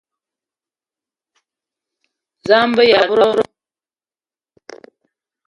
[2.47, 3.43] Za a be aya a nda dob-ro?